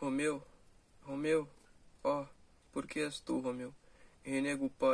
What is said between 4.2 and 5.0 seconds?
Renego o pai.